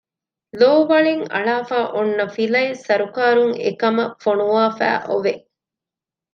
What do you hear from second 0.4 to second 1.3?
ލޯވަޅެއް